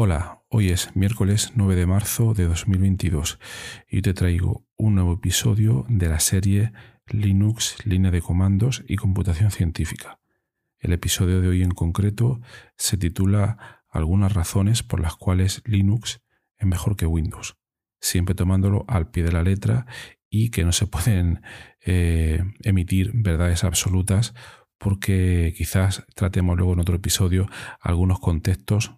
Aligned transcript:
Hola, 0.00 0.44
hoy 0.48 0.68
es 0.68 0.94
miércoles 0.94 1.50
9 1.56 1.74
de 1.74 1.84
marzo 1.84 2.32
de 2.32 2.44
2022 2.44 3.40
y 3.90 4.00
te 4.00 4.14
traigo 4.14 4.64
un 4.76 4.94
nuevo 4.94 5.14
episodio 5.14 5.86
de 5.88 6.08
la 6.08 6.20
serie 6.20 6.70
Linux, 7.08 7.84
línea 7.84 8.12
de 8.12 8.22
comandos 8.22 8.84
y 8.86 8.94
computación 8.94 9.50
científica. 9.50 10.20
El 10.78 10.92
episodio 10.92 11.40
de 11.40 11.48
hoy 11.48 11.64
en 11.64 11.72
concreto 11.72 12.40
se 12.76 12.96
titula 12.96 13.82
Algunas 13.90 14.34
razones 14.34 14.84
por 14.84 15.00
las 15.00 15.16
cuales 15.16 15.62
Linux 15.64 16.22
es 16.58 16.66
mejor 16.68 16.94
que 16.94 17.06
Windows, 17.06 17.56
siempre 18.00 18.36
tomándolo 18.36 18.84
al 18.86 19.10
pie 19.10 19.24
de 19.24 19.32
la 19.32 19.42
letra 19.42 19.86
y 20.30 20.50
que 20.50 20.62
no 20.62 20.70
se 20.70 20.86
pueden 20.86 21.42
eh, 21.84 22.44
emitir 22.62 23.10
verdades 23.14 23.64
absolutas 23.64 24.32
porque 24.78 25.52
quizás 25.56 26.06
tratemos 26.14 26.56
luego 26.56 26.74
en 26.74 26.78
otro 26.78 26.94
episodio 26.94 27.48
algunos 27.80 28.20
contextos 28.20 28.92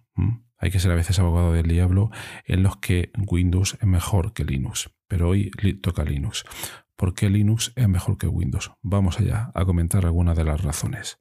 hay 0.61 0.71
que 0.71 0.79
ser 0.79 0.91
a 0.91 0.95
veces 0.95 1.19
abogado 1.19 1.51
del 1.51 1.67
diablo 1.67 2.11
en 2.45 2.63
los 2.63 2.77
que 2.77 3.11
Windows 3.17 3.77
es 3.81 3.87
mejor 3.87 4.33
que 4.33 4.45
Linux. 4.45 4.91
Pero 5.07 5.29
hoy 5.29 5.51
toca 5.81 6.03
Linux. 6.03 6.45
¿Por 6.95 7.15
qué 7.15 7.31
Linux 7.31 7.73
es 7.75 7.89
mejor 7.89 8.19
que 8.19 8.27
Windows? 8.27 8.71
Vamos 8.83 9.19
allá 9.19 9.51
a 9.55 9.65
comentar 9.65 10.05
algunas 10.05 10.37
de 10.37 10.43
las 10.43 10.61
razones. 10.61 11.19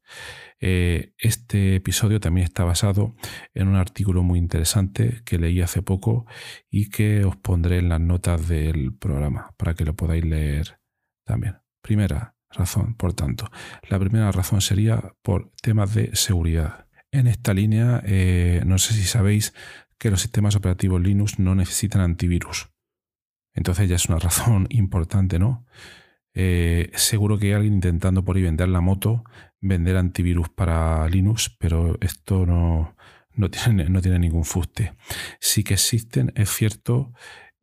Eh, 0.60 1.14
este 1.16 1.76
episodio 1.76 2.20
también 2.20 2.44
está 2.44 2.64
basado 2.64 3.14
en 3.54 3.66
un 3.66 3.76
artículo 3.76 4.22
muy 4.22 4.38
interesante 4.38 5.22
que 5.24 5.38
leí 5.38 5.62
hace 5.62 5.80
poco 5.80 6.26
y 6.68 6.90
que 6.90 7.24
os 7.24 7.36
pondré 7.36 7.78
en 7.78 7.88
las 7.88 8.00
notas 8.00 8.46
del 8.46 8.94
programa 8.94 9.54
para 9.56 9.72
que 9.72 9.86
lo 9.86 9.96
podáis 9.96 10.22
leer 10.22 10.80
también. 11.24 11.56
Primera 11.80 12.36
razón, 12.50 12.94
por 12.94 13.14
tanto. 13.14 13.50
La 13.88 13.98
primera 13.98 14.30
razón 14.32 14.60
sería 14.60 15.14
por 15.22 15.50
temas 15.62 15.94
de 15.94 16.14
seguridad. 16.14 16.89
En 17.12 17.26
esta 17.26 17.54
línea, 17.54 18.02
eh, 18.04 18.62
no 18.66 18.78
sé 18.78 18.94
si 18.94 19.02
sabéis 19.02 19.52
que 19.98 20.10
los 20.10 20.22
sistemas 20.22 20.56
operativos 20.56 21.00
Linux 21.00 21.38
no 21.38 21.54
necesitan 21.54 22.02
antivirus. 22.02 22.70
Entonces 23.52 23.88
ya 23.88 23.96
es 23.96 24.06
una 24.06 24.18
razón 24.20 24.66
importante, 24.70 25.38
¿no? 25.38 25.66
Eh, 26.32 26.90
seguro 26.94 27.38
que 27.38 27.46
hay 27.48 27.52
alguien 27.52 27.74
intentando 27.74 28.24
por 28.24 28.36
ahí 28.36 28.42
vender 28.42 28.68
la 28.68 28.80
moto, 28.80 29.24
vender 29.60 29.96
antivirus 29.96 30.48
para 30.48 31.08
Linux, 31.08 31.54
pero 31.58 31.98
esto 32.00 32.46
no, 32.46 32.96
no, 33.34 33.50
tiene, 33.50 33.88
no 33.88 34.00
tiene, 34.00 34.18
ningún 34.20 34.44
fuste. 34.44 34.94
Sí 35.40 35.64
que 35.64 35.74
existen, 35.74 36.32
es 36.36 36.50
cierto, 36.50 37.12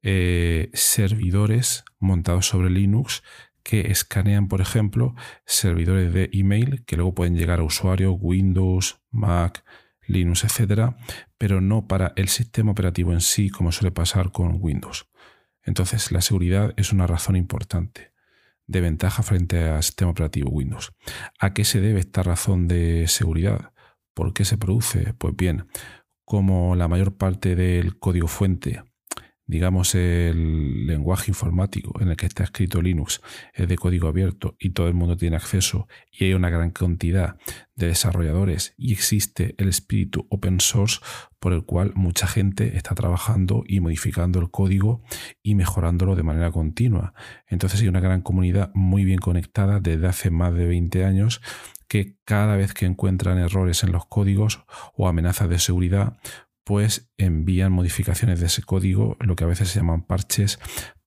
eh, 0.04 0.70
servidores 0.74 1.86
montados 2.00 2.48
sobre 2.48 2.70
Linux 2.70 3.24
que 3.68 3.92
escanean, 3.92 4.48
por 4.48 4.62
ejemplo, 4.62 5.14
servidores 5.46 6.14
de 6.14 6.30
email 6.32 6.86
que 6.86 6.96
luego 6.96 7.14
pueden 7.14 7.36
llegar 7.36 7.60
a 7.60 7.64
usuarios 7.64 8.16
Windows, 8.18 9.02
Mac, 9.12 9.66
Linux, 10.06 10.46
etcétera, 10.46 10.96
pero 11.38 11.60
no 11.60 11.86
para 11.86 12.14
el 12.16 12.30
sistema 12.30 12.72
operativo 12.72 13.12
en 13.12 13.20
sí, 13.20 13.50
como 13.50 13.74
suele 13.74 13.92
pasar 13.92 14.32
con 14.32 14.56
Windows. 14.62 15.10
Entonces, 15.64 16.14
la 16.14 16.22
seguridad 16.22 16.74
es 16.78 16.94
una 16.94 17.08
razón 17.08 17.36
importante 17.36 18.14
de 18.68 18.80
ventaja 18.80 19.22
frente 19.22 19.66
al 19.66 19.84
sistema 19.84 20.12
operativo 20.12 20.50
Windows. 20.50 20.94
¿A 21.38 21.54
qué 21.54 21.66
se 21.66 21.82
debe 21.82 22.00
esta 22.00 22.24
razón 22.24 22.70
de 22.70 23.10
seguridad? 23.10 23.74
¿Por 24.14 24.34
qué 24.34 24.46
se 24.46 24.58
produce? 24.58 25.14
Pues 25.14 25.36
bien, 25.36 25.68
como 26.24 26.78
la 26.78 26.88
mayor 26.88 27.18
parte 27.18 27.58
del 27.58 28.00
código 28.00 28.30
fuente 28.30 28.82
digamos, 29.48 29.96
el 29.96 30.86
lenguaje 30.86 31.32
informático 31.32 32.00
en 32.02 32.10
el 32.10 32.18
que 32.18 32.26
está 32.26 32.44
escrito 32.44 32.82
Linux 32.82 33.22
es 33.54 33.68
de 33.68 33.78
código 33.78 34.10
abierto 34.10 34.56
y 34.60 34.72
todo 34.72 34.90
el 34.90 34.94
mundo 34.94 35.16
tiene 35.16 35.38
acceso 35.38 35.88
y 36.12 36.26
hay 36.26 36.34
una 36.34 36.50
gran 36.50 36.72
cantidad 36.72 37.38
de 37.76 37.88
desarrolladores 37.88 38.74
y 38.78 38.92
existe 38.92 39.56
el 39.58 39.70
espíritu 39.70 40.28
open 40.30 40.60
source 40.60 41.00
por 41.40 41.54
el 41.54 41.64
cual 41.64 41.94
mucha 41.96 42.28
gente 42.28 42.76
está 42.76 42.94
trabajando 42.94 43.64
y 43.66 43.80
modificando 43.80 44.40
el 44.40 44.52
código 44.52 45.02
y 45.42 45.56
mejorándolo 45.56 46.16
de 46.16 46.24
manera 46.24 46.52
continua. 46.52 47.14
Entonces 47.48 47.82
hay 47.82 47.88
una 47.88 48.02
gran 48.02 48.22
comunidad 48.22 48.72
muy 48.74 49.06
bien 49.06 49.20
conectada 49.20 49.80
desde 49.80 50.08
hace 50.08 50.30
más 50.30 50.54
de 50.56 50.66
20 50.66 51.06
años 51.06 51.42
que 51.88 52.18
cada 52.26 52.56
vez 52.58 52.74
que 52.74 52.86
encuentran 52.86 53.38
errores 53.38 53.84
en 53.84 53.92
los 53.92 54.06
códigos 54.06 54.66
o 54.96 55.08
amenazas 55.08 55.50
de 55.50 55.60
seguridad, 55.60 56.18
pues 56.68 57.10
envían 57.18 57.72
modificaciones 57.72 58.42
de 58.42 58.48
ese 58.48 58.62
código, 58.62 59.16
lo 59.22 59.38
que 59.38 59.46
a 59.46 59.48
veces 59.48 59.70
se 59.70 59.80
llaman 59.80 60.06
parches, 60.06 60.60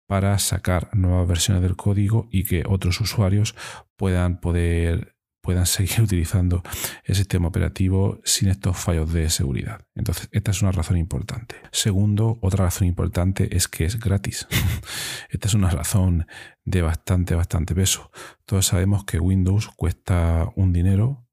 para 0.06 0.38
sacar 0.38 0.88
nuevas 0.96 1.28
versiones 1.28 1.62
del 1.62 1.76
código 1.76 2.28
y 2.32 2.44
que 2.44 2.64
otros 2.66 2.98
usuarios 3.02 3.54
puedan 3.94 4.40
poder 4.40 5.16
puedan 5.42 5.66
seguir 5.66 6.00
utilizando 6.02 6.62
el 7.04 7.14
sistema 7.14 7.48
operativo 7.48 8.20
sin 8.24 8.48
estos 8.48 8.78
fallos 8.78 9.12
de 9.12 9.28
seguridad. 9.28 9.86
Entonces, 9.94 10.30
esta 10.32 10.50
es 10.50 10.62
una 10.62 10.72
razón 10.72 10.96
importante. 10.96 11.56
Segundo, 11.72 12.38
otra 12.40 12.64
razón 12.64 12.88
importante 12.88 13.54
es 13.54 13.68
que 13.68 13.84
es 13.84 14.00
gratis. 14.00 14.46
esta 15.28 15.48
es 15.48 15.54
una 15.54 15.68
razón 15.68 16.26
de 16.64 16.80
bastante, 16.80 17.34
bastante 17.34 17.74
peso. 17.74 18.10
Todos 18.46 18.66
sabemos 18.66 19.04
que 19.04 19.20
Windows 19.20 19.68
cuesta 19.68 20.48
un 20.56 20.72
dinero 20.72 21.26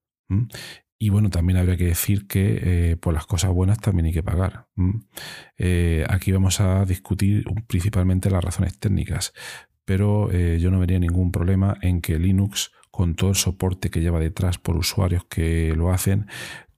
y 1.00 1.10
bueno, 1.10 1.30
también 1.30 1.58
habría 1.58 1.78
que 1.78 1.86
decir 1.86 2.28
que 2.28 2.92
eh, 2.92 2.98
por 2.98 3.14
las 3.14 3.28
cosas 3.28 3.52
buenas 3.52 3.80
también 3.80 4.08
hay 4.08 4.14
que 4.14 4.24
pagar. 4.24 4.68
Eh, 5.58 6.06
aquí 6.10 6.32
vamos 6.32 6.60
a 6.60 6.86
discutir 6.86 7.46
principalmente 7.68 8.32
las 8.32 8.44
razones 8.44 8.80
técnicas, 8.80 9.34
pero 9.86 10.32
eh, 10.32 10.58
yo 10.60 10.72
no 10.72 10.80
vería 10.80 10.98
ningún 10.98 11.32
problema 11.32 11.78
en 11.82 12.02
que 12.02 12.18
Linux, 12.18 12.72
con 12.90 13.14
todo 13.14 13.30
el 13.30 13.36
soporte 13.36 13.92
que 13.92 14.02
lleva 14.02 14.20
detrás 14.20 14.58
por 14.58 14.76
usuarios 14.76 15.24
que 15.26 15.74
lo 15.76 15.92
hacen, 15.92 16.26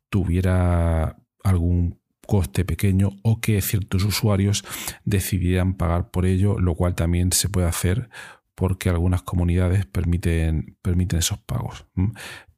tuviera 0.10 1.18
algún 1.44 2.02
coste 2.28 2.66
pequeño 2.66 3.12
o 3.24 3.40
que 3.40 3.62
ciertos 3.62 4.04
usuarios 4.04 4.66
decidieran 5.06 5.76
pagar 5.76 6.12
por 6.12 6.26
ello, 6.26 6.60
lo 6.60 6.76
cual 6.76 6.94
también 6.94 7.32
se 7.32 7.48
puede 7.48 7.68
hacer 7.68 8.10
porque 8.54 8.90
algunas 8.90 9.22
comunidades 9.22 9.86
permiten, 9.86 10.78
permiten 10.82 11.20
esos 11.20 11.40
pagos. 11.40 11.88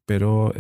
Pero 0.08 0.52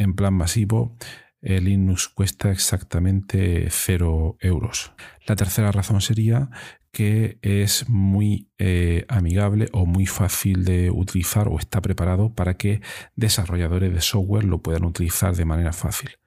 en 0.00 0.14
plan 0.14 0.34
masivo, 0.34 0.96
Linux 1.42 2.08
cuesta 2.08 2.50
exactamente 2.50 3.68
0 3.70 4.36
euros. 4.40 4.92
La 5.26 5.36
tercera 5.36 5.72
razón 5.72 6.00
sería 6.00 6.50
que 6.92 7.38
es 7.42 7.88
muy 7.88 8.50
eh, 8.58 9.04
amigable 9.08 9.68
o 9.72 9.86
muy 9.86 10.06
fácil 10.06 10.64
de 10.64 10.90
utilizar 10.90 11.48
o 11.48 11.58
está 11.58 11.80
preparado 11.80 12.34
para 12.34 12.54
que 12.54 12.80
desarrolladores 13.14 13.92
de 13.94 14.00
software 14.00 14.44
lo 14.44 14.62
puedan 14.62 14.84
utilizar 14.84 15.34
de 15.36 15.44
manera 15.44 15.72
fácil. 15.72 16.19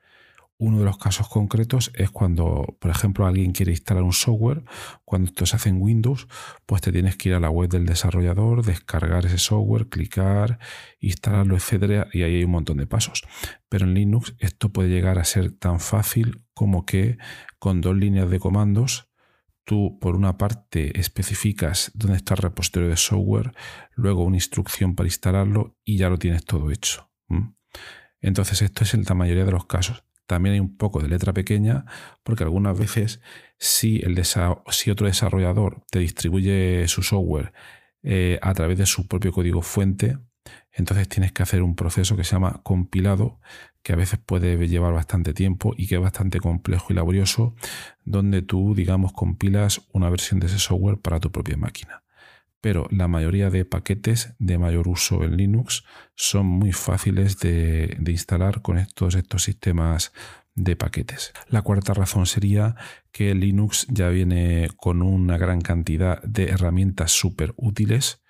Uno 0.58 0.80
de 0.80 0.86
los 0.86 0.98
casos 0.98 1.28
concretos 1.28 1.92
es 1.96 2.10
cuando, 2.12 2.78
por 2.80 2.92
ejemplo, 2.92 3.26
alguien 3.26 3.52
quiere 3.52 3.72
instalar 3.72 4.04
un 4.04 4.14
software, 4.14 4.64
cuando 5.04 5.30
esto 5.30 5.46
se 5.46 5.56
hace 5.56 5.70
en 5.70 5.82
Windows, 5.82 6.28
pues 6.66 6.82
te 6.82 6.92
tienes 6.92 7.18
que 7.18 7.30
ir 7.30 7.36
a 7.36 7.40
la 7.40 7.50
web 7.50 7.70
del 7.70 7.86
desarrollador, 7.86 8.64
descargar 8.64 9.26
ese 9.26 9.40
software, 9.40 9.90
clicar, 9.90 10.60
instalarlo, 11.00 11.56
etcétera, 11.56 12.08
y 12.14 12.22
ahí 12.22 12.36
hay 12.36 12.44
un 12.44 12.52
montón 12.52 12.78
de 12.78 12.88
pasos. 12.88 13.24
Pero 13.68 13.86
en 13.86 13.94
Linux 13.94 14.36
esto 14.40 14.70
puede 14.70 14.90
llegar 14.90 15.20
a 15.20 15.26
ser 15.26 15.52
tan 15.52 15.80
fácil 15.80 16.44
como 16.54 16.86
que 16.86 17.18
con 17.60 17.82
dos 17.82 17.96
líneas 17.96 18.30
de 18.30 18.40
comandos 18.40 19.10
tú 19.66 19.98
por 20.00 20.16
una 20.16 20.38
parte 20.38 21.00
especificas 21.00 21.92
dónde 21.94 22.18
está 22.18 22.34
el 22.34 22.40
repositorio 22.40 22.90
de 22.90 22.98
software, 22.98 23.54
luego 23.96 24.24
una 24.24 24.38
instrucción 24.38 24.96
para 24.96 25.08
instalarlo 25.08 25.78
y 25.84 25.98
ya 25.98 26.10
lo 26.10 26.18
tienes 26.18 26.46
todo 26.46 26.72
hecho. 26.72 27.10
Entonces 28.20 28.62
esto 28.62 28.84
es 28.84 28.94
en 28.94 29.04
la 29.04 29.16
mayoría 29.16 29.46
de 29.46 29.52
los 29.52 29.66
casos. 29.66 30.04
También 30.26 30.54
hay 30.54 30.60
un 30.60 30.78
poco 30.78 31.02
de 31.02 31.10
letra 31.10 31.34
pequeña 31.34 31.86
porque 32.24 32.44
algunas 32.44 32.78
veces 32.78 33.22
si, 33.58 34.02
otro 34.92 35.08
desarrollador 35.08 35.84
te 35.90 36.00
distribuye 36.00 36.88
su 36.88 37.04
software 37.04 37.54
eh, 38.04 38.40
a 38.42 38.54
través 38.54 38.78
de 38.78 38.86
su 38.86 39.08
propio 39.08 39.32
código 39.32 39.62
fuente, 39.62 40.18
entonces 40.72 41.08
tienes 41.08 41.32
que 41.32 41.44
hacer 41.44 41.62
un 41.62 41.76
proceso 41.76 42.18
que 42.18 42.24
se 42.24 42.32
llama 42.32 42.62
compilado, 42.64 43.40
que 43.82 43.94
a 43.94 43.96
veces 43.96 44.20
puede 44.20 44.58
llevar 44.68 44.94
bastante 44.94 45.34
tiempo 45.34 45.74
y 45.78 45.88
que 45.88 45.96
es 45.96 46.02
bastante 46.02 46.40
complejo 46.40 46.88
y 46.90 46.96
laborioso, 46.96 47.56
donde 48.04 48.42
tú, 48.42 48.74
digamos, 48.76 49.14
compilas 49.14 49.82
una 49.94 50.10
versión 50.10 50.40
de 50.40 50.48
ese 50.48 50.60
software 50.60 51.00
para 51.00 51.20
tu 51.20 51.32
propia 51.32 51.58
máquina. 51.58 52.03
Pero 52.64 52.88
la 52.92 53.10
mayoría 53.10 53.50
de 53.50 53.66
paquetes 53.66 54.36
de 54.40 54.58
mayor 54.58 54.88
uso 54.88 55.26
en 55.26 55.36
Linux 55.36 55.84
son 56.16 56.46
muy 56.46 56.72
fáciles 56.72 57.38
de, 57.40 57.98
instalar 58.08 58.62
con 58.62 58.88
todos 58.96 59.16
estos 59.16 59.44
sistemas 59.44 60.14
de 60.56 60.78
paquetes. 60.78 61.34
La 61.50 61.62
cuarta 61.62 61.94
razón 61.94 62.26
sería 62.26 62.76
que 63.12 63.36
Linux 63.36 63.86
ya 63.90 64.08
viene 64.08 64.70
con 64.78 65.02
una 65.02 65.38
gran 65.38 65.60
cantidad 65.60 66.24
de 66.24 66.52
herramientas 66.52 67.12
súper 67.12 67.54
útiles 67.58 68.24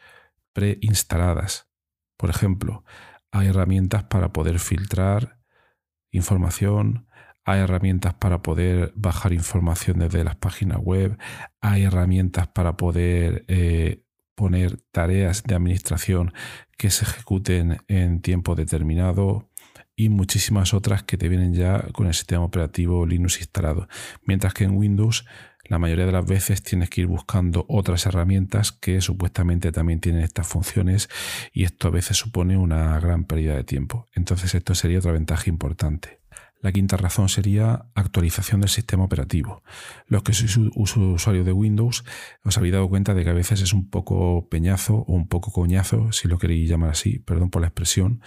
preinstaladas. 0.51 1.69
Por 2.18 2.31
ejemplo, 2.31 2.83
hay 3.30 3.50
herramientas 3.50 4.06
para 4.06 4.33
poder 4.33 4.57
filtrar 4.57 5.38
información, 6.09 7.07
hay 7.45 7.59
herramientas 7.59 8.15
para 8.15 8.41
poder 8.41 8.94
bajar 8.95 9.31
información 9.31 10.00
desde 10.00 10.24
las 10.24 10.38
páginas 10.38 10.80
web, 10.80 11.19
hay 11.62 11.83
herramientas 11.83 12.47
para 12.47 12.77
poder 12.77 13.45
eh, 13.47 14.02
poner 14.35 14.80
tareas 14.91 15.44
de 15.44 15.56
administración 15.56 16.33
que 16.77 16.89
se 16.89 17.06
ejecuten 17.06 17.77
en 17.88 18.21
tiempo 18.21 18.56
determinado 18.56 19.50
y 19.95 20.09
muchísimas 20.09 20.74
otras 20.74 21.03
que 21.03 21.18
te 21.18 21.30
vienen 21.30 21.53
ya 21.53 21.88
con 21.94 22.07
el 22.07 22.13
sistema 22.13 22.44
operativo 22.44 23.06
Linux 23.06 23.39
instalado. 23.39 23.88
Mientras 24.25 24.53
que 24.53 24.63
en 24.63 24.75
Windows 24.75 25.25
la 25.65 25.80
mayoría 25.80 26.06
de 26.06 26.12
las 26.12 26.25
veces 26.25 26.62
tienes 26.62 26.89
que 26.89 27.01
ir 27.01 27.07
buscando 27.07 27.65
otras 27.69 28.06
herramientas 28.06 28.71
que 28.74 29.00
supuestamente 29.00 29.71
también 29.71 30.01
tienen 30.01 30.24
estas 30.24 30.47
funciones 30.47 31.09
y 31.53 31.63
esto 31.63 31.88
a 31.88 31.91
veces 31.91 32.18
supone 32.18 32.57
una 32.57 33.00
gran 33.00 33.24
pérdida 33.24 33.56
de 33.56 33.63
tiempo. 33.63 34.07
Entonces 34.13 34.56
esto 34.56 34.75
sería 34.75 35.00
otra 35.00 35.13
ventaja 35.13 35.50
importante. 35.50 36.22
La 36.63 36.71
quinta 36.71 36.95
razón 36.95 37.27
sería 37.27 37.88
actualización 37.94 38.62
del 38.62 38.69
sistema 38.69 39.04
operativo. 39.04 39.63
Los 40.07 40.24
que 40.24 40.31
sois 40.31 40.56
usuarios 40.75 41.45
de 41.45 41.51
Windows 41.51 42.06
os 42.42 42.57
habéis 42.57 42.71
dado 42.71 42.88
cuenta 42.88 43.13
de 43.13 43.25
que 43.25 43.30
a 43.30 43.33
veces 43.33 43.60
es 43.60 43.74
un 43.74 43.89
poco 43.89 44.48
peñazo 44.48 44.95
o 44.95 45.13
un 45.13 45.27
poco 45.27 45.51
coñazo, 45.51 46.13
si 46.13 46.30
lo 46.30 46.38
queréis 46.39 46.69
llamar 46.69 46.92
así, 46.92 47.19
perdón 47.19 47.50
por 47.50 47.62
la 47.62 47.68
expresión, 47.68 48.21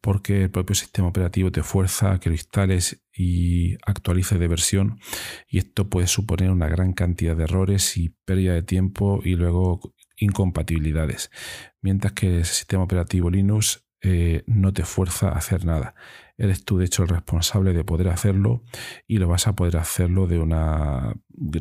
porque 0.00 0.44
el 0.44 0.50
propio 0.50 0.76
sistema 0.76 1.08
operativo 1.08 1.50
te 1.50 1.64
fuerza 1.64 2.12
a 2.12 2.20
que 2.20 2.28
lo 2.30 2.36
instales 2.36 3.02
y 3.12 3.74
actualices 3.84 4.38
de 4.38 4.46
versión 4.46 5.00
y 5.48 5.58
esto 5.58 5.90
puede 5.90 6.06
suponer 6.06 6.52
una 6.52 6.68
gran 6.68 6.92
cantidad 6.92 7.36
de 7.36 7.42
errores 7.42 7.96
y 7.96 8.10
pérdida 8.24 8.54
de 8.54 8.62
tiempo 8.62 9.20
y 9.24 9.34
luego 9.34 9.80
incompatibilidades. 10.16 11.32
Mientras 11.80 12.12
que 12.12 12.38
el 12.38 12.44
sistema 12.44 12.84
operativo 12.84 13.30
Linux 13.30 13.84
eh, 14.02 14.44
no 14.46 14.72
te 14.72 14.84
fuerza 14.84 15.28
a 15.28 15.32
hacer 15.32 15.66
nada. 15.66 15.94
Eres 16.40 16.64
tú, 16.64 16.78
de 16.78 16.86
hecho, 16.86 17.02
el 17.02 17.10
responsable 17.10 17.74
de 17.74 17.84
poder 17.84 18.08
hacerlo 18.08 18.64
y 19.06 19.18
lo 19.18 19.28
vas 19.28 19.46
a 19.46 19.54
poder 19.54 19.76
hacerlo 19.76 20.26
de 20.26 20.38
una 20.38 21.14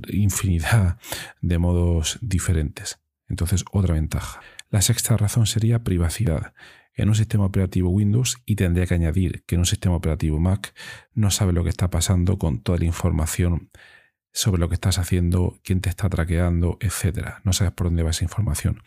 infinidad 0.07 0.97
de 1.41 1.57
modos 1.57 2.17
diferentes. 2.21 3.01
Entonces, 3.27 3.65
otra 3.73 3.95
ventaja. 3.95 4.39
La 4.69 4.81
sexta 4.81 5.17
razón 5.17 5.47
sería 5.47 5.83
privacidad. 5.83 6.53
En 6.93 7.09
un 7.09 7.15
sistema 7.15 7.43
operativo 7.43 7.89
Windows, 7.89 8.37
y 8.45 8.55
tendría 8.55 8.85
que 8.85 8.93
añadir 8.93 9.43
que 9.45 9.55
en 9.55 9.59
un 9.59 9.65
sistema 9.65 9.97
operativo 9.97 10.39
Mac 10.39 10.73
no 11.13 11.29
sabe 11.29 11.51
lo 11.51 11.65
que 11.65 11.69
está 11.69 11.89
pasando 11.89 12.37
con 12.37 12.61
toda 12.61 12.77
la 12.77 12.85
información 12.85 13.71
sobre 14.31 14.59
lo 14.59 14.69
que 14.69 14.75
estás 14.75 14.99
haciendo, 14.99 15.59
quién 15.63 15.81
te 15.81 15.89
está 15.89 16.09
traqueando, 16.09 16.77
etcétera. 16.79 17.41
No 17.43 17.53
sabes 17.53 17.73
por 17.73 17.87
dónde 17.87 18.03
va 18.03 18.11
esa 18.11 18.23
información. 18.23 18.81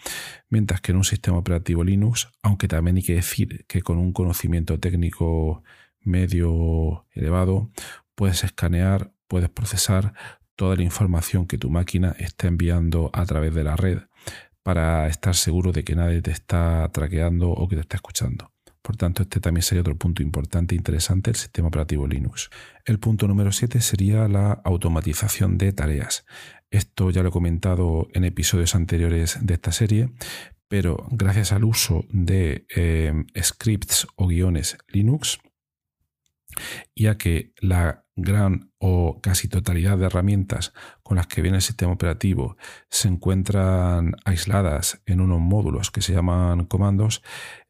Mientras 0.49 0.81
que 0.81 0.93
en 0.93 0.99
un 0.99 1.05
sistema 1.05 1.39
operativo 1.39 1.85
Linux, 1.85 2.31
aunque 2.43 2.69
también 2.69 2.97
hay 2.97 3.03
que 3.03 3.15
decir 3.15 3.65
que 3.67 3.83
con 3.83 3.99
un 3.99 4.13
conocimiento 4.13 4.79
técnico 4.79 5.63
medio 6.01 7.07
elevado, 7.13 7.71
puedes 8.15 8.45
escanear, 8.45 9.13
puedes 9.29 9.49
procesar 9.49 10.15
toda 10.57 10.77
la 10.77 10.83
información 10.83 11.47
que 11.47 11.59
tu 11.59 11.71
máquina 11.71 12.15
está 12.19 12.47
enviando 12.47 13.11
a 13.13 13.25
través 13.27 13.55
de 13.55 13.65
la 13.65 13.77
red 13.77 14.01
para 14.63 15.09
estar 15.09 15.35
seguro 15.35 15.73
de 15.73 15.85
que 15.85 15.97
nadie 15.97 16.23
te 16.23 16.31
está 16.31 16.89
traqueando 16.93 17.51
o 17.51 17.69
que 17.69 17.77
te 17.77 17.83
está 17.83 17.97
escuchando. 17.97 18.52
Por 18.83 18.97
tanto, 18.97 19.23
este 19.23 19.41
también 19.41 19.63
sería 19.63 19.83
otro 19.83 19.97
punto 19.97 20.23
importante 20.23 20.75
e 20.75 20.79
interesante 20.79 21.31
del 21.31 21.39
sistema 21.39 21.69
operativo 21.69 22.07
Linux. 22.07 22.51
El 22.85 22.99
punto 22.99 23.29
número 23.29 23.53
7 23.53 23.81
sería 23.81 24.27
la 24.27 24.53
automatización 24.65 25.57
de 25.57 25.73
tareas. 25.73 26.27
Esto 26.71 27.11
ya 27.11 27.23
lo 27.23 27.29
he 27.29 27.33
comentado 27.33 28.09
en 28.13 28.25
episodios 28.25 28.75
anteriores 28.75 29.39
de 29.41 29.55
esta 29.55 29.71
serie, 29.71 30.11
pero 30.67 31.07
gracias 31.11 31.53
al 31.53 31.65
uso 31.65 32.05
de 32.11 32.67
eh, 32.75 33.13
scripts 33.41 34.09
o 34.17 34.27
guiones 34.27 34.79
Linux, 34.89 35.39
ya 36.97 37.17
que 37.19 37.53
la 37.61 38.07
gran 38.17 38.73
o 38.79 39.21
casi 39.23 39.49
totalidad 39.49 39.97
de 39.97 40.07
herramientas 40.07 40.73
con 41.03 41.17
las 41.17 41.27
que 41.27 41.43
viene 41.43 41.59
el 41.59 41.63
sistema 41.63 41.93
operativo 41.93 42.57
se 42.91 43.09
encuentran 43.09 44.15
aisladas 44.25 45.03
en 45.07 45.21
unos 45.21 45.41
módulos 45.41 45.91
que 45.91 46.03
se 46.03 46.13
llaman 46.13 46.65
comandos, 46.67 47.23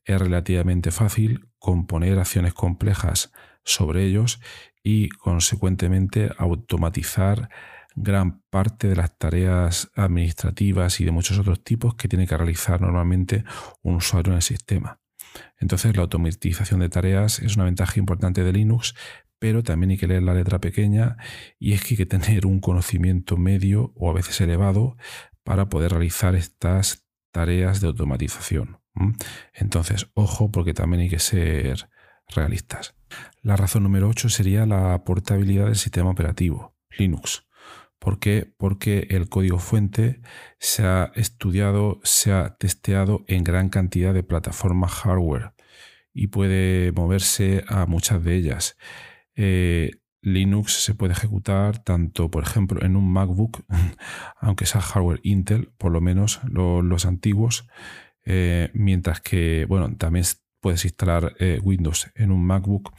es 0.05 0.21
relativamente 0.21 0.91
fácil 0.91 1.49
componer 1.59 2.19
acciones 2.19 2.55
complejas 2.55 3.33
sobre 3.65 4.05
ellos 4.05 4.41
y 4.83 5.09
consecuentemente 5.11 6.31
automatizar 6.39 7.49
gran 7.95 8.41
parte 8.51 8.89
de 8.89 8.97
las 8.97 9.17
tareas 9.19 9.91
administrativas 9.95 11.01
y 11.01 11.05
de 11.05 11.11
muchos 11.11 11.39
otros 11.39 11.63
tipos 11.63 11.95
que 11.95 12.09
tiene 12.09 12.27
que 12.27 12.37
realizar 12.37 12.81
normalmente 12.81 13.45
un 13.83 13.97
usuario 13.97 14.33
en 14.33 14.37
el 14.37 14.43
sistema. 14.43 15.01
Entonces 15.59 15.95
la 15.97 16.03
automatización 16.03 16.81
de 16.81 16.89
tareas 16.89 17.39
es 17.41 17.57
una 17.57 17.65
ventaja 17.65 17.99
importante 17.99 18.45
de 18.45 18.53
Linux, 18.53 18.95
pero 19.39 19.63
también 19.63 19.91
hay 19.91 19.99
que 19.99 20.07
leer 20.07 20.23
la 20.23 20.35
letra 20.35 20.61
pequeña 20.61 21.17
y 21.59 21.73
es 21.73 21.83
que 21.83 21.95
hay 21.95 21.99
que 21.99 22.07
tener 22.07 22.47
un 22.47 22.61
conocimiento 22.61 23.37
medio 23.37 23.93
o 23.95 24.11
a 24.11 24.15
veces 24.15 24.41
elevado 24.41 24.97
para 25.45 25.69
poder 25.69 25.93
realizar 25.93 26.35
estas 26.35 27.07
tareas 27.33 27.81
de 27.81 27.89
automatización. 27.89 28.82
Entonces, 29.53 30.09
ojo 30.15 30.51
porque 30.51 30.75
también 30.75 31.03
hay 31.03 31.09
que 31.09 31.19
ser 31.19 31.89
realistas. 32.29 32.95
La 33.43 33.57
razón 33.57 33.83
número 33.83 34.09
8 34.09 34.29
sería 34.29 34.67
la 34.67 35.05
portabilidad 35.05 35.67
del 35.67 35.77
sistema 35.77 36.11
operativo, 36.11 36.75
Linux. 36.99 37.47
¿Por 37.99 38.19
qué? 38.19 38.53
Porque 38.57 39.07
el 39.11 39.29
código 39.29 39.59
fuente 39.59 40.21
se 40.59 40.85
ha 40.85 41.13
estudiado, 41.15 42.01
se 42.03 42.33
ha 42.33 42.57
testeado 42.57 43.25
en 43.29 43.45
gran 43.45 43.69
cantidad 43.69 44.13
de 44.13 44.25
plataformas 44.25 44.91
hardware 44.91 45.53
y 46.13 46.27
puede 46.27 46.91
moverse 46.93 47.65
a 47.69 47.87
muchas 47.87 48.25
de 48.25 48.35
ellas. 48.35 48.77
Eh, 49.37 49.93
Linux 50.21 50.85
se 50.85 50.95
puede 50.95 51.13
ejecutar 51.13 51.79
tanto, 51.79 52.31
por 52.31 52.43
ejemplo, 52.43 52.85
en 52.85 52.97
un 52.97 53.13
MacBook, 53.13 53.65
aunque 54.41 54.67
sea 54.67 54.81
hardware 54.81 55.21
Intel, 55.23 55.73
por 55.79 55.93
lo 55.93 56.01
menos 56.01 56.41
los 56.45 57.07
antiguos, 57.07 57.69
eh, 58.25 58.71
mientras 58.75 59.21
que, 59.21 59.67
bueno, 59.69 59.95
también 59.97 60.25
puedes 60.61 60.85
instalar 60.85 61.35
eh, 61.39 61.61
Windows 61.63 62.11
en 62.15 62.31
un 62.31 62.45
MacBook, 62.45 62.93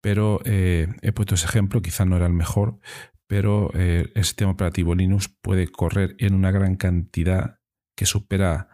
pero 0.00 0.40
he 0.44 1.12
puesto 1.14 1.34
ese 1.34 1.46
ejemplo, 1.46 1.80
quizás 1.80 2.06
no 2.06 2.16
era 2.16 2.26
el 2.26 2.34
mejor, 2.34 2.78
pero 3.26 3.70
eh, 3.74 4.12
el 4.14 4.24
sistema 4.24 4.52
operativo 4.52 4.94
Linux 4.94 5.28
puede 5.28 5.68
correr 5.68 6.14
en 6.18 6.34
una 6.34 6.50
gran 6.50 6.76
cantidad 6.76 7.60
que 7.96 8.06
supera 8.06 8.68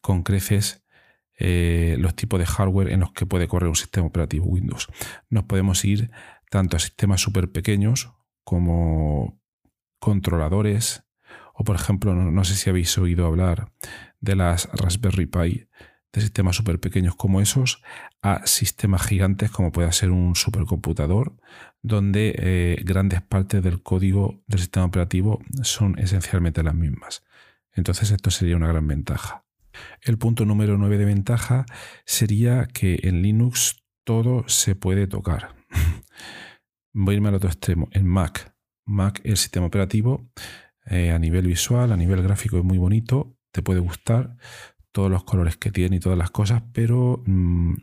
con 0.00 0.22
creces 0.22 0.84
eh, 1.38 1.96
los 1.98 2.14
tipos 2.14 2.38
de 2.38 2.46
hardware 2.46 2.92
en 2.92 3.00
los 3.00 3.12
que 3.12 3.26
puede 3.26 3.48
correr 3.48 3.68
un 3.68 3.76
sistema 3.76 4.06
operativo 4.06 4.46
Windows. 4.46 4.88
Nos 5.28 5.44
podemos 5.44 5.84
ir 5.84 6.10
tanto 6.50 6.76
a 6.76 6.80
sistemas 6.80 7.20
súper 7.20 7.50
pequeños 7.52 8.12
como 8.44 9.40
controladores, 9.98 11.04
o 11.58 11.64
por 11.64 11.76
ejemplo, 11.76 12.14
no, 12.14 12.44
sé 12.44 12.54
si 12.54 12.68
habéis 12.68 12.96
oído 12.98 13.26
hablar 13.26 13.72
de 14.20 14.36
las 14.36 14.68
Raspberry 14.74 15.24
Pi, 15.24 15.68
de 16.12 16.20
sistemas 16.20 16.56
súper 16.56 16.78
pequeños 16.80 17.16
como 17.16 17.40
esos, 17.40 17.82
a 18.20 18.46
sistemas 18.46 19.06
gigantes 19.06 19.50
como 19.50 19.72
puede 19.72 19.90
ser 19.92 20.10
un 20.10 20.36
supercomputador, 20.36 21.34
donde 21.82 22.34
eh, 22.36 22.82
grandes 22.84 23.22
partes 23.22 23.62
del 23.62 23.82
código 23.82 24.42
del 24.46 24.60
sistema 24.60 24.84
operativo 24.84 25.40
son 25.62 25.98
esencialmente 25.98 26.62
las 26.62 26.74
mismas. 26.74 27.24
Entonces 27.72 28.10
esto 28.10 28.30
sería 28.30 28.56
una 28.56 28.68
gran 28.68 28.86
ventaja. 28.86 29.44
El 30.02 30.18
punto 30.18 30.44
número 30.44 30.76
9 30.76 30.98
de 30.98 31.04
ventaja 31.06 31.64
sería 32.04 32.66
que 32.66 33.00
en 33.02 33.22
Linux 33.22 33.82
todo 34.04 34.44
se 34.46 34.74
puede 34.74 35.06
tocar. 35.06 35.54
Voy 36.92 37.14
a 37.14 37.16
irme 37.16 37.28
al 37.28 37.34
otro 37.34 37.48
extremo. 37.48 37.88
En 37.92 38.06
Mac, 38.06 38.54
Mac, 38.84 39.20
el 39.24 39.36
sistema 39.38 39.66
operativo, 39.66 40.30
eh, 40.86 41.10
a 41.10 41.18
nivel 41.18 41.46
visual, 41.46 41.92
a 41.92 41.96
nivel 41.96 42.22
gráfico 42.22 42.58
es 42.58 42.64
muy 42.64 42.78
bonito, 42.78 43.36
te 43.52 43.62
puede 43.62 43.80
gustar 43.80 44.36
todos 44.92 45.10
los 45.10 45.24
colores 45.24 45.56
que 45.56 45.70
tiene 45.70 45.96
y 45.96 46.00
todas 46.00 46.18
las 46.18 46.30
cosas, 46.30 46.62
pero 46.72 47.22
mm, 47.26 47.74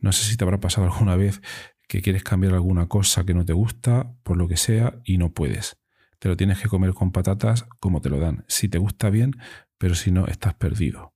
no 0.00 0.12
sé 0.12 0.24
si 0.24 0.36
te 0.36 0.44
habrá 0.44 0.60
pasado 0.60 0.86
alguna 0.92 1.16
vez 1.16 1.40
que 1.88 2.02
quieres 2.02 2.24
cambiar 2.24 2.54
alguna 2.54 2.86
cosa 2.86 3.24
que 3.24 3.34
no 3.34 3.44
te 3.44 3.52
gusta, 3.52 4.14
por 4.22 4.36
lo 4.36 4.48
que 4.48 4.56
sea, 4.56 5.00
y 5.04 5.18
no 5.18 5.32
puedes. 5.32 5.76
Te 6.18 6.28
lo 6.28 6.36
tienes 6.36 6.58
que 6.60 6.68
comer 6.68 6.94
con 6.94 7.12
patatas 7.12 7.66
como 7.80 8.00
te 8.00 8.08
lo 8.08 8.18
dan. 8.18 8.44
Si 8.48 8.68
te 8.68 8.78
gusta 8.78 9.10
bien, 9.10 9.32
pero 9.76 9.94
si 9.94 10.10
no, 10.10 10.26
estás 10.26 10.54
perdido. 10.54 11.12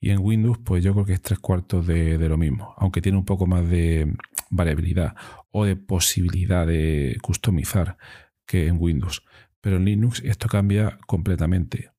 Y 0.00 0.10
en 0.10 0.20
Windows, 0.20 0.58
pues 0.64 0.84
yo 0.84 0.92
creo 0.92 1.04
que 1.04 1.14
es 1.14 1.22
tres 1.22 1.38
cuartos 1.38 1.86
de, 1.86 2.18
lo 2.28 2.36
mismo, 2.36 2.74
aunque 2.76 3.00
tiene 3.00 3.18
un 3.18 3.24
poco 3.24 3.46
más 3.46 3.68
de 3.68 4.14
variabilidad 4.50 5.14
o 5.50 5.64
de 5.64 5.76
posibilidad 5.76 6.66
de 6.66 7.18
customizar 7.22 7.96
que 8.46 8.68
en 8.68 8.76
Windows. 8.78 9.24
Pero 9.66 9.78
en 9.78 9.84
Linux 9.84 10.22
esto 10.24 10.46
cambia 10.46 10.96
completamente, 11.08 11.90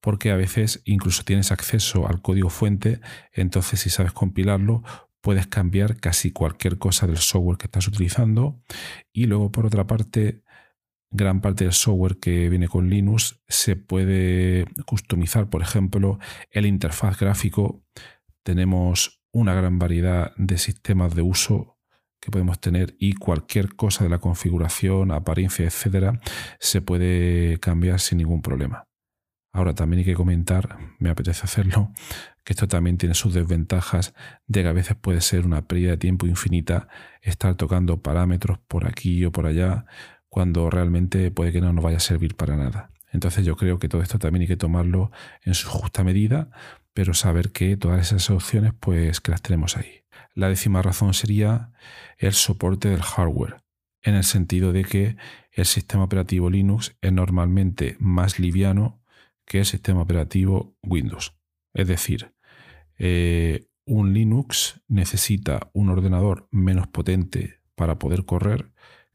porque 0.00 0.30
a 0.30 0.36
veces 0.36 0.80
incluso 0.86 1.24
tienes 1.24 1.52
acceso 1.52 2.08
al 2.08 2.22
código 2.22 2.48
fuente, 2.48 3.02
entonces 3.34 3.80
si 3.80 3.90
sabes 3.90 4.12
compilarlo, 4.12 4.82
puedes 5.20 5.46
cambiar 5.46 5.98
casi 5.98 6.30
cualquier 6.30 6.78
cosa 6.78 7.06
del 7.06 7.18
software 7.18 7.58
que 7.58 7.66
estás 7.66 7.86
utilizando. 7.86 8.62
Y 9.12 9.26
luego, 9.26 9.52
por 9.52 9.66
otra 9.66 9.86
parte, 9.86 10.42
gran 11.10 11.42
parte 11.42 11.64
del 11.64 11.74
software 11.74 12.16
que 12.16 12.48
viene 12.48 12.66
con 12.66 12.88
Linux 12.88 13.42
se 13.46 13.76
puede 13.76 14.64
customizar. 14.86 15.50
Por 15.50 15.60
ejemplo, 15.60 16.18
el 16.50 16.64
interfaz 16.64 17.20
gráfico. 17.20 17.84
Tenemos 18.42 19.22
una 19.32 19.52
gran 19.52 19.78
variedad 19.78 20.32
de 20.38 20.56
sistemas 20.56 21.14
de 21.14 21.20
uso 21.20 21.76
que 22.22 22.30
podemos 22.30 22.60
tener 22.60 22.94
y 23.00 23.14
cualquier 23.14 23.74
cosa 23.74 24.04
de 24.04 24.10
la 24.10 24.18
configuración, 24.18 25.10
apariencia, 25.10 25.66
etcétera, 25.66 26.20
se 26.60 26.80
puede 26.80 27.58
cambiar 27.58 27.98
sin 27.98 28.18
ningún 28.18 28.42
problema. 28.42 28.86
Ahora 29.52 29.74
también 29.74 29.98
hay 29.98 30.04
que 30.04 30.14
comentar, 30.14 30.78
me 31.00 31.10
apetece 31.10 31.42
hacerlo, 31.42 31.90
que 32.44 32.52
esto 32.52 32.68
también 32.68 32.96
tiene 32.96 33.16
sus 33.16 33.34
desventajas 33.34 34.14
de 34.46 34.62
que 34.62 34.68
a 34.68 34.72
veces 34.72 34.96
puede 34.96 35.20
ser 35.20 35.44
una 35.44 35.66
pérdida 35.66 35.90
de 35.90 35.96
tiempo 35.96 36.26
infinita 36.26 36.86
estar 37.22 37.56
tocando 37.56 38.02
parámetros 38.02 38.58
por 38.68 38.86
aquí 38.86 39.24
o 39.24 39.32
por 39.32 39.46
allá 39.46 39.84
cuando 40.28 40.70
realmente 40.70 41.32
puede 41.32 41.50
que 41.50 41.60
no 41.60 41.72
nos 41.72 41.84
vaya 41.84 41.96
a 41.96 42.00
servir 42.00 42.36
para 42.36 42.56
nada. 42.56 42.92
Entonces 43.10 43.44
yo 43.44 43.56
creo 43.56 43.80
que 43.80 43.88
todo 43.88 44.00
esto 44.00 44.20
también 44.20 44.42
hay 44.42 44.48
que 44.48 44.56
tomarlo 44.56 45.10
en 45.42 45.54
su 45.54 45.68
justa 45.68 46.04
medida, 46.04 46.50
pero 46.94 47.14
saber 47.14 47.52
que 47.52 47.76
todas 47.76 48.06
esas 48.06 48.30
opciones 48.30 48.72
pues 48.78 49.20
que 49.20 49.30
las 49.30 49.42
tenemos 49.42 49.76
ahí. 49.76 50.02
La 50.34 50.48
décima 50.48 50.82
razón 50.82 51.14
sería 51.14 51.72
el 52.18 52.32
soporte 52.32 52.88
del 52.88 53.02
hardware, 53.02 53.62
en 54.02 54.14
el 54.14 54.24
sentido 54.24 54.72
de 54.72 54.84
que 54.84 55.16
el 55.52 55.66
sistema 55.66 56.04
operativo 56.04 56.50
Linux 56.50 56.96
es 57.00 57.12
normalmente 57.12 57.96
más 57.98 58.38
liviano 58.38 59.02
que 59.44 59.58
el 59.58 59.66
sistema 59.66 60.02
operativo 60.02 60.76
Windows. 60.82 61.34
Es 61.74 61.88
decir, 61.88 62.34
eh, 62.98 63.66
un 63.84 64.14
Linux 64.14 64.80
necesita 64.88 65.70
un 65.72 65.90
ordenador 65.90 66.48
menos 66.50 66.86
potente 66.86 67.60
para 67.74 67.98
poder 67.98 68.24
correr 68.24 68.70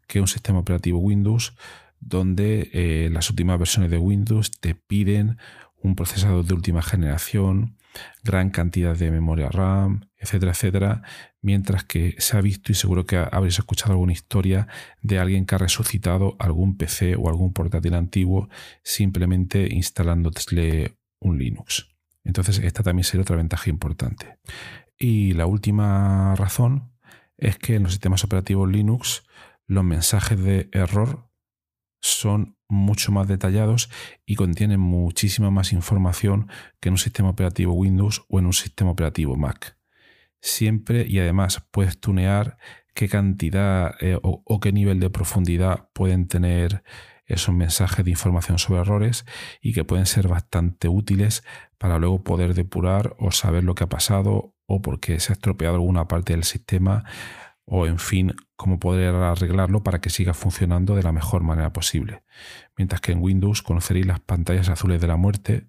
que 0.07 0.21
un 0.21 0.27
sistema 0.27 0.59
operativo 0.59 0.99
Windows, 0.99 1.55
donde 1.99 2.69
eh, 2.73 3.09
las 3.11 3.29
últimas 3.29 3.57
versiones 3.57 3.91
de 3.91 3.97
Windows 3.97 4.51
te 4.51 4.75
piden 4.75 5.37
un 5.81 5.95
procesador 5.95 6.45
de 6.45 6.53
última 6.53 6.81
generación, 6.81 7.77
gran 8.23 8.49
cantidad 8.49 8.95
de 8.95 9.11
memoria 9.11 9.49
RAM, 9.49 10.09
etcétera, 10.17 10.51
etcétera, 10.51 11.01
mientras 11.41 11.83
que 11.83 12.15
se 12.19 12.37
ha 12.37 12.41
visto 12.41 12.71
y 12.71 12.75
seguro 12.75 13.05
que 13.05 13.17
habréis 13.17 13.59
escuchado 13.59 13.93
alguna 13.93 14.13
historia 14.13 14.67
de 15.01 15.19
alguien 15.19 15.45
que 15.45 15.55
ha 15.55 15.59
resucitado 15.59 16.35
algún 16.39 16.77
PC 16.77 17.15
o 17.15 17.29
algún 17.29 17.53
portátil 17.53 17.93
antiguo 17.93 18.49
simplemente 18.83 19.67
instalándole 19.71 20.97
un 21.19 21.37
Linux. 21.37 21.89
Entonces 22.23 22.59
esta 22.59 22.83
también 22.83 23.05
sería 23.05 23.21
otra 23.21 23.37
ventaja 23.37 23.69
importante. 23.69 24.37
Y 24.99 25.33
la 25.33 25.45
última 25.45 26.35
razón 26.35 26.91
es 27.37 27.57
que 27.57 27.75
en 27.75 27.83
los 27.83 27.93
sistemas 27.93 28.23
operativos 28.23 28.69
Linux 28.69 29.23
los 29.67 29.83
mensajes 29.83 30.41
de 30.41 30.69
error 30.71 31.29
son 32.01 32.56
mucho 32.69 33.11
más 33.11 33.27
detallados 33.27 33.89
y 34.25 34.35
contienen 34.35 34.79
muchísima 34.79 35.51
más 35.51 35.73
información 35.73 36.49
que 36.79 36.89
en 36.89 36.93
un 36.93 36.99
sistema 36.99 37.29
operativo 37.29 37.73
Windows 37.73 38.25
o 38.29 38.39
en 38.39 38.45
un 38.45 38.53
sistema 38.53 38.91
operativo 38.91 39.35
Mac. 39.35 39.77
Siempre 40.41 41.05
y 41.07 41.19
además 41.19 41.65
puedes 41.71 41.99
tunear 41.99 42.57
qué 42.93 43.07
cantidad 43.07 43.95
eh, 44.01 44.17
o, 44.21 44.59
qué 44.59 44.71
nivel 44.71 44.99
de 44.99 45.09
profundidad 45.09 45.89
pueden 45.93 46.27
tener 46.27 46.83
esos 47.25 47.53
mensajes 47.53 48.03
de 48.05 48.11
información 48.11 48.57
sobre 48.57 48.81
errores 48.81 49.25
y 49.61 49.73
que 49.73 49.83
pueden 49.83 50.05
ser 50.05 50.27
bastante 50.27 50.87
útiles 50.87 51.43
para 51.77 51.99
luego 51.99 52.23
poder 52.23 52.53
depurar 52.53 53.15
o 53.19 53.31
saber 53.31 53.63
lo 53.63 53.75
que 53.75 53.83
ha 53.83 53.89
pasado 53.89 54.55
o 54.65 54.81
por 54.81 54.99
qué 54.99 55.19
se 55.19 55.31
ha 55.31 55.35
estropeado 55.35 55.75
alguna 55.75 56.07
parte 56.07 56.33
del 56.33 56.43
sistema 56.43 57.03
o 57.69 57.85
en 57.85 57.99
fin, 57.99 58.33
cómo 58.55 58.79
poder 58.79 59.13
arreglarlo 59.13 59.83
para 59.83 59.99
que 59.99 60.09
siga 60.09 60.33
funcionando 60.33 60.95
de 60.95 61.03
la 61.03 61.11
mejor 61.11 61.43
manera 61.43 61.73
posible. 61.73 62.23
Mientras 62.77 63.01
que 63.01 63.11
en 63.11 63.21
Windows 63.21 63.61
conoceréis 63.61 64.05
las 64.05 64.21
pantallas 64.21 64.69
azules 64.69 65.01
de 65.01 65.07
la 65.07 65.17
muerte, 65.17 65.67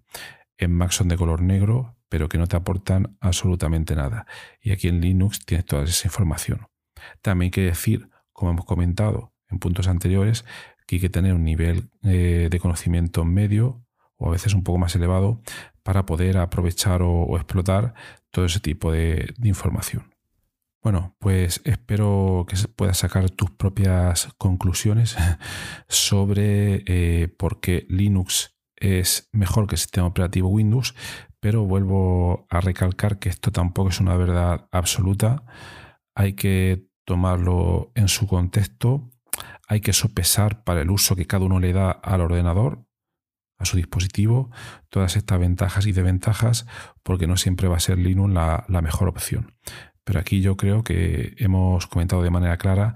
en 0.59 0.73
Mac 0.73 0.93
son 0.93 1.09
de 1.09 1.17
color 1.17 1.43
negro, 1.43 1.97
pero 2.09 2.28
que 2.28 2.38
no 2.38 2.47
te 2.47 2.57
aportan 2.57 3.17
absolutamente 3.21 3.97
nada. 3.97 4.26
Y 4.61 4.71
aquí 4.71 4.87
en 4.87 5.00
Linux 5.00 5.45
tienes 5.45 5.67
toda 5.67 5.85
esa 5.85 6.07
información. 6.07 6.69
También 7.21 7.49
hay 7.49 7.50
que 7.50 7.62
decir, 7.62 8.09
como 8.33 8.52
hemos 8.52 8.64
comentado 8.64 9.33
en 9.49 9.59
puntos 9.59 9.88
anteriores, 9.88 10.45
que 10.87 10.97
hay 10.97 11.00
que 11.00 11.11
tener 11.11 11.35
un 11.35 11.45
nivel 11.45 11.90
eh, 12.05 12.47
de 12.49 12.61
conocimiento 12.61 13.25
medio 13.25 13.85
o 14.17 14.28
a 14.28 14.31
veces 14.31 14.55
un 14.55 14.62
poco 14.62 14.78
más 14.78 14.95
elevado 14.95 15.43
para 15.83 16.07
poder 16.07 16.38
aprovechar 16.38 17.02
o, 17.02 17.37
explotar 17.37 17.95
todo 18.31 18.45
ese 18.45 18.61
tipo 18.61 18.93
de 18.93 19.35
información. 19.43 20.17
Bueno, 20.90 21.14
pues 21.18 21.61
espero 21.64 22.47
que 22.49 22.57
puedas 22.75 22.97
sacar 22.97 23.28
tus 23.28 23.50
propias 23.50 24.30
conclusiones 24.38 25.18
sobre 25.87 26.83
eh, 26.87 27.28
por 27.28 27.61
qué 27.61 27.85
Linux 27.90 28.59
es 28.75 29.28
mejor 29.30 29.66
que 29.66 29.75
el 29.75 29.80
sistema 29.80 30.07
operativo 30.07 30.49
Windows, 30.49 30.95
pero 31.40 31.66
vuelvo 31.66 32.47
a 32.49 32.62
recalcar 32.62 33.18
que 33.18 33.28
esto 33.28 33.52
tampoco 33.52 33.90
es 33.90 34.00
una 34.00 34.16
verdad 34.16 34.66
absoluta. 34.73 35.45
Hay 36.14 36.33
que 36.33 36.88
tomarlo 37.04 37.92
en 37.95 38.09
su 38.09 38.26
contexto, 38.26 39.11
hay 39.68 39.83
que 39.83 39.92
sopesar 39.92 40.64
para 40.64 40.80
el 40.80 40.90
uso 40.90 41.16
que 41.16 41.26
cada 41.26 41.45
uno 41.45 41.61
le 41.61 41.75
da 41.75 41.90
al 41.90 42.23
ordenador, 42.23 42.87
a 43.59 43.66
su 43.66 43.76
dispositivo, 43.76 44.50
todas 44.88 45.16
estas 45.16 45.38
ventajas 45.38 45.85
y 45.85 45.92
desventajas, 45.92 46.66
porque 47.02 47.26
no 47.26 47.37
siempre 47.37 47.68
va 47.68 47.76
a 47.76 47.80
ser 47.80 47.99
Linux 47.99 48.33
la 48.33 48.80
mejor 48.80 49.09
opción. 49.09 49.52
Pero 50.09 50.21
aquí 50.21 50.41
yo 50.41 50.57
creo 50.57 50.83
que 50.83 51.35
hemos 51.37 51.87
comentado 51.87 52.23
de 52.23 52.31
manera 52.31 52.57
clara 52.57 52.95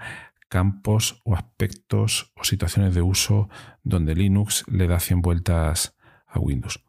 campos 0.48 1.20
o 1.26 1.34
aspectos 1.34 2.32
o 2.36 2.44
situaciones 2.44 2.94
de 2.94 3.02
uso 3.02 3.50
donde 3.82 4.14
Linux 4.14 4.64
le 4.66 4.86
da 4.86 4.98
100 4.98 5.20
vueltas 5.20 5.94
a 6.26 6.38
Windows. 6.38 6.82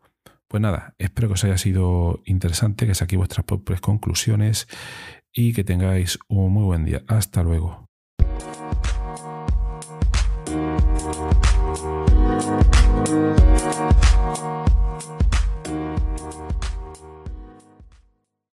Pues 0.47 0.61
nada, 0.61 0.95
espero 0.97 1.27
que 1.27 1.33
os 1.33 1.43
haya 1.43 1.57
sido 1.57 2.21
interesante, 2.23 2.87
que 2.87 2.95
saquéis 2.95 3.17
vuestras 3.17 3.45
propias 3.45 3.81
conclusiones 3.81 4.69
y 5.33 5.51
que 5.51 5.65
tengáis 5.65 6.17
un 6.29 6.53
muy 6.53 6.63
buen 6.63 6.85
día. 6.85 7.03
Hasta 7.09 7.43
luego. 7.43 7.89